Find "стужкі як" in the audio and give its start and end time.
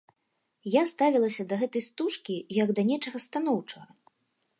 1.89-2.73